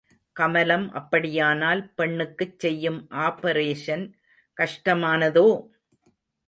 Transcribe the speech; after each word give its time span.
கமலம் 0.35 0.85
அப்படியானால் 0.91 1.81
பெண்ணுக்குச் 1.97 2.57
செய்யும் 2.59 3.07
ஆப்பரேஷன் 3.19 4.05
கஷ்டமானதோ? 4.57 5.47